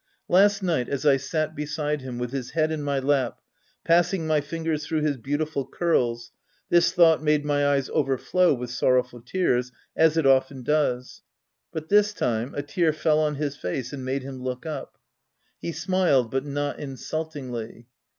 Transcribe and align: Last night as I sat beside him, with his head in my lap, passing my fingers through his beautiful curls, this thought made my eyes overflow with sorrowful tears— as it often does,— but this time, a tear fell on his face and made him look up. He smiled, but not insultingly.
Last 0.27 0.63
night 0.63 0.89
as 0.89 1.05
I 1.05 1.17
sat 1.17 1.55
beside 1.55 2.01
him, 2.01 2.17
with 2.17 2.31
his 2.31 2.49
head 2.57 2.71
in 2.71 2.81
my 2.81 2.97
lap, 2.97 3.39
passing 3.85 4.25
my 4.25 4.41
fingers 4.41 4.83
through 4.83 5.01
his 5.01 5.15
beautiful 5.15 5.63
curls, 5.67 6.31
this 6.71 6.91
thought 6.91 7.21
made 7.21 7.45
my 7.45 7.67
eyes 7.67 7.87
overflow 7.91 8.51
with 8.55 8.71
sorrowful 8.71 9.21
tears— 9.21 9.71
as 9.95 10.17
it 10.17 10.25
often 10.25 10.63
does,— 10.63 11.21
but 11.71 11.89
this 11.89 12.13
time, 12.13 12.55
a 12.55 12.63
tear 12.63 12.91
fell 12.93 13.19
on 13.19 13.35
his 13.35 13.55
face 13.55 13.93
and 13.93 14.03
made 14.03 14.23
him 14.23 14.41
look 14.41 14.65
up. 14.65 14.97
He 15.59 15.71
smiled, 15.71 16.31
but 16.31 16.45
not 16.47 16.79
insultingly. 16.79 17.85